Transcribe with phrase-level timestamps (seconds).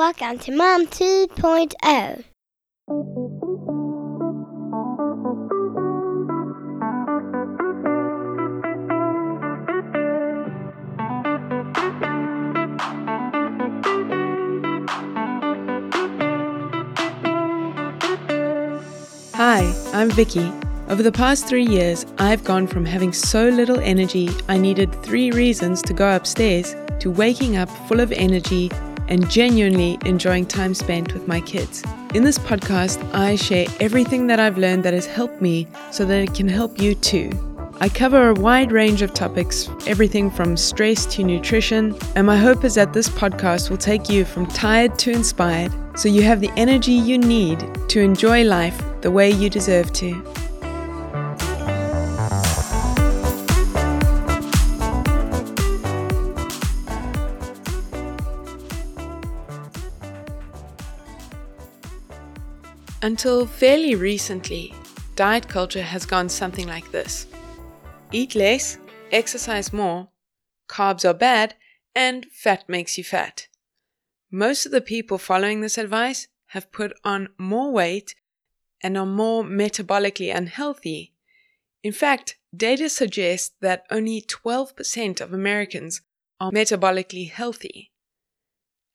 [0.00, 2.24] Welcome to Mom 2.0.
[19.34, 20.50] Hi, I'm Vicky.
[20.88, 25.30] Over the past three years, I've gone from having so little energy I needed three
[25.30, 28.70] reasons to go upstairs to waking up full of energy
[29.10, 31.82] and genuinely enjoying time spent with my kids.
[32.14, 36.22] In this podcast, I share everything that I've learned that has helped me so that
[36.22, 37.30] it can help you too.
[37.82, 42.64] I cover a wide range of topics, everything from stress to nutrition, and my hope
[42.64, 46.50] is that this podcast will take you from tired to inspired so you have the
[46.56, 50.39] energy you need to enjoy life the way you deserve to.
[63.02, 64.74] Until fairly recently,
[65.16, 67.26] diet culture has gone something like this
[68.12, 68.76] eat less,
[69.10, 70.08] exercise more,
[70.68, 71.54] carbs are bad,
[71.94, 73.46] and fat makes you fat.
[74.30, 78.14] Most of the people following this advice have put on more weight
[78.82, 81.14] and are more metabolically unhealthy.
[81.82, 86.02] In fact, data suggests that only 12% of Americans
[86.38, 87.92] are metabolically healthy.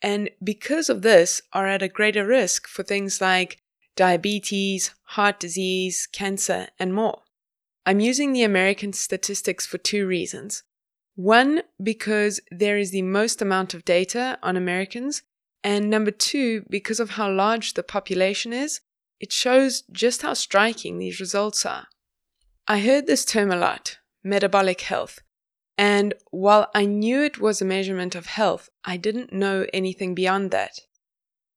[0.02, 3.62] And because of this, are at a greater risk for things like
[3.96, 7.22] diabetes, heart disease, cancer, and more.
[7.86, 10.64] I'm using the American statistics for two reasons.
[11.16, 15.24] One, because there is the most amount of data on Americans,
[15.64, 18.82] and number two, because of how large the population is,
[19.20, 21.88] it shows just how striking these results are.
[22.68, 25.20] I heard this term a lot metabolic health.
[25.78, 30.52] And while I knew it was a measurement of health, I didn't know anything beyond
[30.52, 30.80] that.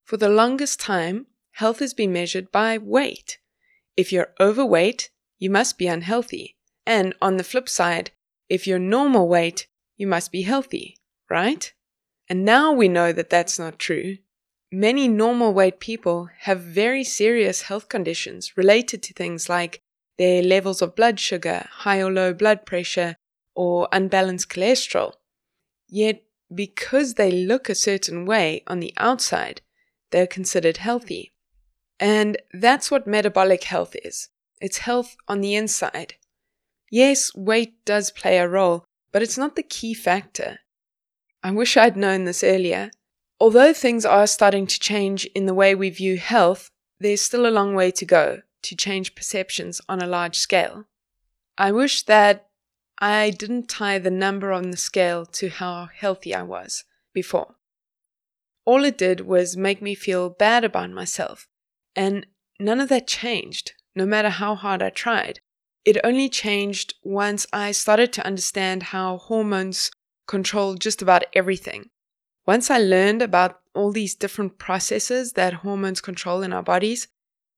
[0.04, 1.26] For the longest time,
[1.58, 3.38] health has been measured by weight.
[3.96, 6.54] If you're overweight, you must be unhealthy.
[6.86, 8.12] And on the flip side,
[8.48, 9.66] if you're normal weight,
[9.96, 11.72] you must be healthy, right?
[12.28, 14.18] And now we know that that's not true.
[14.70, 19.80] Many normal weight people have very serious health conditions related to things like
[20.16, 23.16] their levels of blood sugar, high or low blood pressure,
[23.56, 25.14] or unbalanced cholesterol.
[25.88, 26.22] Yet,
[26.54, 29.60] because they look a certain way on the outside,
[30.12, 31.32] they're considered healthy.
[32.00, 34.28] And that's what metabolic health is
[34.60, 36.14] it's health on the inside.
[36.90, 40.60] Yes, weight does play a role, but it's not the key factor.
[41.42, 42.90] I wish I'd known this earlier.
[43.40, 47.50] Although things are starting to change in the way we view health, there's still a
[47.50, 50.84] long way to go to change perceptions on a large scale.
[51.56, 52.48] I wish that
[52.98, 57.54] I didn't tie the number on the scale to how healthy I was before.
[58.64, 61.46] All it did was make me feel bad about myself
[61.98, 62.24] and
[62.60, 65.40] none of that changed, no matter how hard I tried.
[65.84, 69.90] It only changed once I started to understand how hormones
[70.28, 71.90] control just about everything.
[72.46, 77.08] Once I learned about all these different processes that hormones control in our bodies,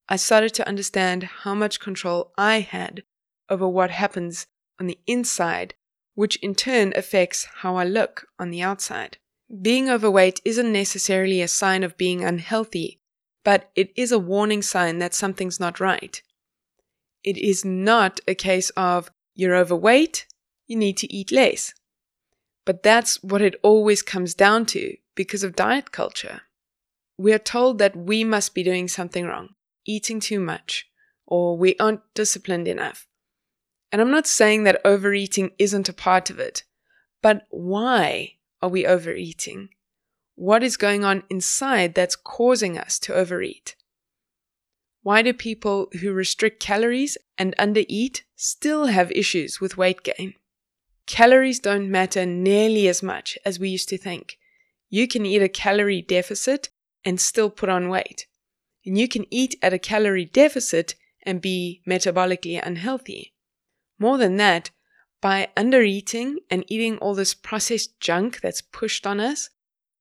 [0.09, 3.03] I started to understand how much control I had
[3.51, 4.47] over what happens
[4.81, 5.75] on the inside,
[6.15, 9.19] which in turn affects how I look on the outside.
[9.61, 13.00] Being overweight isn't necessarily a sign of being unhealthy
[13.51, 16.23] but it is a warning sign that something's not right.
[17.25, 20.25] It is not a case of you're overweight,
[20.69, 21.75] you need to eat less.
[22.65, 26.43] But that's what it always comes down to because of diet culture.
[27.19, 29.49] We are told that we must be doing something wrong,
[29.85, 30.89] eating too much,
[31.27, 33.09] or we aren't disciplined enough.
[33.91, 36.63] And I'm not saying that overeating isn't a part of it,
[37.21, 39.71] but why are we overeating?
[40.41, 43.77] What is going on inside that's causing us to overeat?
[45.03, 50.33] Why do people who restrict calories and undereat still have issues with weight gain?
[51.05, 54.39] Calories don't matter nearly as much as we used to think.
[54.89, 56.71] You can eat a calorie deficit
[57.05, 58.27] and still put on weight.
[58.87, 63.35] And you can eat at a calorie deficit and be metabolically unhealthy.
[63.99, 64.71] More than that,
[65.21, 69.51] by undereating and eating all this processed junk that's pushed on us,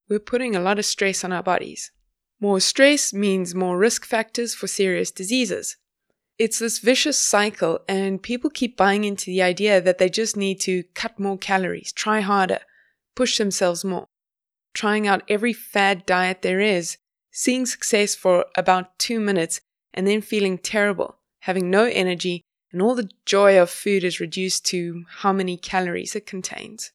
[0.09, 1.91] we're putting a lot of stress on our bodies.
[2.39, 5.77] More stress means more risk factors for serious diseases.
[6.37, 10.59] It's this vicious cycle, and people keep buying into the idea that they just need
[10.61, 12.59] to cut more calories, try harder,
[13.13, 14.07] push themselves more.
[14.73, 16.97] Trying out every fad diet there is,
[17.31, 19.59] seeing success for about two minutes,
[19.93, 24.65] and then feeling terrible, having no energy, and all the joy of food is reduced
[24.67, 26.91] to how many calories it contains.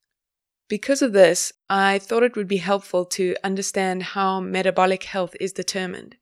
[0.69, 5.53] Because of this, I thought it would be helpful to understand how metabolic health is
[5.53, 6.17] determined.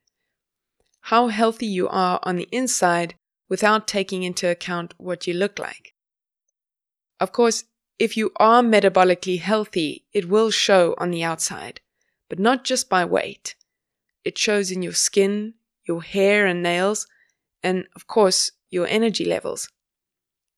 [1.02, 3.14] How healthy you are on the inside
[3.48, 5.94] without taking into account what you look like.
[7.20, 7.64] Of course,
[7.98, 11.80] if you are metabolically healthy, it will show on the outside,
[12.28, 13.54] but not just by weight.
[14.24, 15.54] It shows in your skin,
[15.86, 17.06] your hair and nails,
[17.62, 19.68] and of course, your energy levels.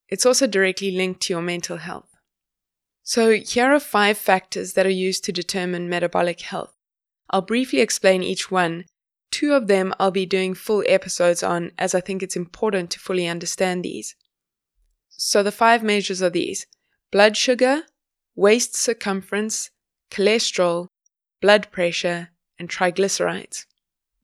[0.08, 2.13] It's also directly linked to your mental health.
[3.06, 6.74] So, here are five factors that are used to determine metabolic health.
[7.28, 8.86] I'll briefly explain each one.
[9.30, 12.98] Two of them I'll be doing full episodes on as I think it's important to
[12.98, 14.16] fully understand these.
[15.10, 16.66] So, the five measures are these
[17.12, 17.82] blood sugar,
[18.34, 19.70] waist circumference,
[20.10, 20.88] cholesterol,
[21.42, 23.66] blood pressure, and triglycerides.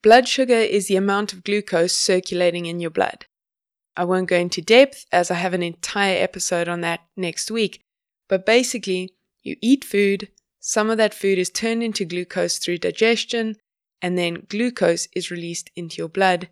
[0.01, 3.27] Blood sugar is the amount of glucose circulating in your blood.
[3.95, 7.83] I won't go into depth as I have an entire episode on that next week,
[8.31, 9.13] but basically,
[9.43, 10.29] you eat food,
[10.61, 13.57] some of that food is turned into glucose through digestion,
[14.01, 16.47] and then glucose is released into your blood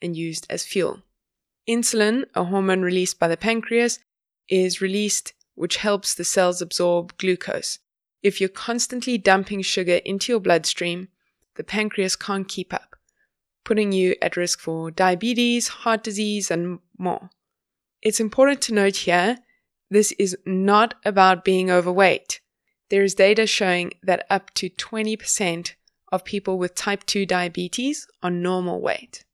[0.00, 1.02] and used as fuel.
[1.68, 3.98] Insulin, a hormone released by the pancreas,
[4.48, 7.80] is released, which helps the cells absorb glucose.
[8.22, 11.08] If you're constantly dumping sugar into your bloodstream,
[11.56, 12.94] the pancreas can't keep up,
[13.64, 17.30] putting you at risk for diabetes, heart disease, and more.
[18.02, 19.38] It's important to note here
[19.90, 22.40] this is not about being overweight.
[22.90, 25.74] There is data showing that up to 20%
[26.12, 29.24] of people with type 2 diabetes are normal weight.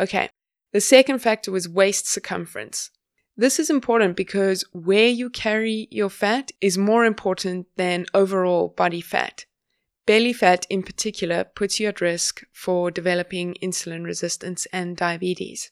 [0.00, 0.28] Okay,
[0.72, 2.90] the second factor was waist circumference.
[3.36, 9.00] This is important because where you carry your fat is more important than overall body
[9.00, 9.44] fat.
[10.06, 15.70] Belly fat, in particular, puts you at risk for developing insulin resistance and diabetes.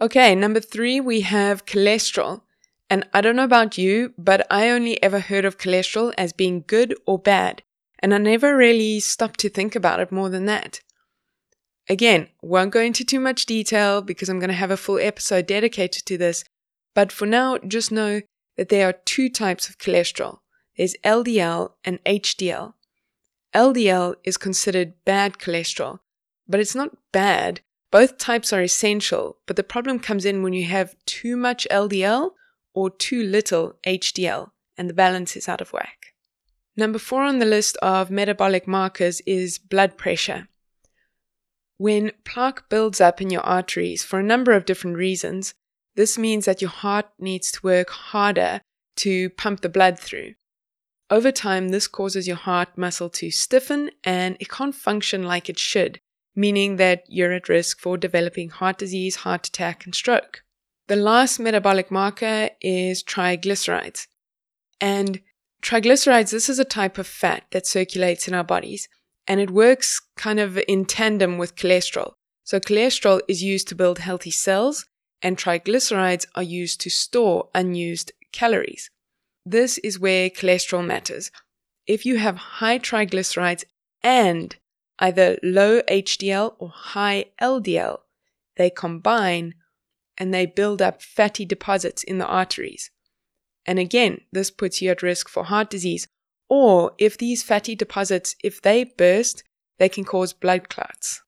[0.00, 2.42] Okay, number three, we have cholesterol.
[2.90, 6.64] And I don't know about you, but I only ever heard of cholesterol as being
[6.66, 7.62] good or bad,
[7.98, 10.80] and I never really stopped to think about it more than that.
[11.88, 15.46] Again, won't go into too much detail because I'm going to have a full episode
[15.46, 16.44] dedicated to this,
[16.94, 18.22] but for now, just know
[18.56, 20.38] that there are two types of cholesterol.
[20.76, 22.74] There's LDL and HDL.
[23.54, 26.00] LDL is considered bad cholesterol,
[26.48, 27.60] but it's not bad.
[27.90, 32.30] Both types are essential, but the problem comes in when you have too much LDL
[32.74, 36.14] or too little HDL, and the balance is out of whack.
[36.76, 40.48] Number four on the list of metabolic markers is blood pressure.
[41.76, 45.54] When plaque builds up in your arteries for a number of different reasons,
[45.96, 48.60] this means that your heart needs to work harder
[48.96, 50.34] to pump the blood through.
[51.10, 55.58] Over time, this causes your heart muscle to stiffen and it can't function like it
[55.58, 56.00] should,
[56.34, 60.43] meaning that you're at risk for developing heart disease, heart attack, and stroke.
[60.86, 64.06] The last metabolic marker is triglycerides.
[64.80, 65.22] And
[65.62, 68.88] triglycerides, this is a type of fat that circulates in our bodies,
[69.26, 72.12] and it works kind of in tandem with cholesterol.
[72.42, 74.86] So, cholesterol is used to build healthy cells,
[75.22, 78.90] and triglycerides are used to store unused calories.
[79.46, 81.30] This is where cholesterol matters.
[81.86, 83.64] If you have high triglycerides
[84.02, 84.54] and
[84.98, 88.00] either low HDL or high LDL,
[88.56, 89.54] they combine
[90.18, 92.90] and they build up fatty deposits in the arteries.
[93.66, 96.06] And again, this puts you at risk for heart disease.
[96.48, 99.42] Or if these fatty deposits, if they burst,
[99.78, 101.22] they can cause blood clots.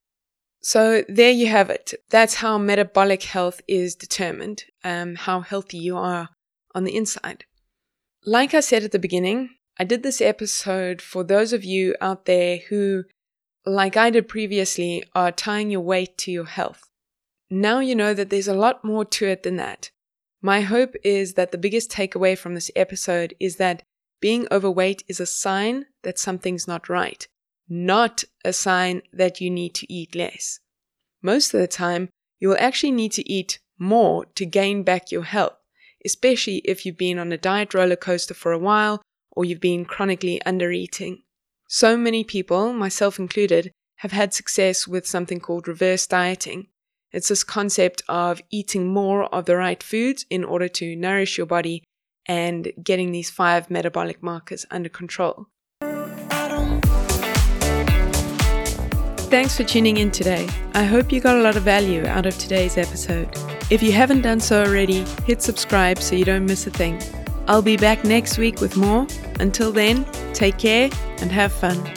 [0.60, 1.94] So there you have it.
[2.11, 6.28] That's how metabolic health is determined, um, how healthy you are
[6.75, 7.44] on the inside.
[8.25, 12.25] Like I said at the beginning, I did this episode for those of you out
[12.25, 13.04] there who,
[13.64, 16.86] like I did previously, are tying your weight to your health.
[17.50, 19.90] Now you know that there's a lot more to it than that.
[20.42, 23.82] My hope is that the biggest takeaway from this episode is that
[24.20, 27.26] being overweight is a sign that something's not right,
[27.68, 30.60] not a sign that you need to eat less.
[31.22, 35.24] Most of the time, you will actually need to eat more to gain back your
[35.24, 35.56] health,
[36.04, 39.84] especially if you've been on a diet roller coaster for a while or you've been
[39.84, 41.18] chronically undereating.
[41.68, 46.68] So many people, myself included, have had success with something called reverse dieting,
[47.16, 51.46] it's this concept of eating more of the right foods in order to nourish your
[51.46, 51.82] body
[52.26, 55.46] and getting these five metabolic markers under control.
[59.30, 60.46] Thanks for tuning in today.
[60.75, 63.35] I hope you got a lot of value out of today's episode.
[63.70, 67.00] If you haven't done so already, hit subscribe so you don't miss a thing.
[67.49, 69.06] I'll be back next week with more.
[69.40, 70.04] Until then,
[70.35, 71.95] take care and have fun.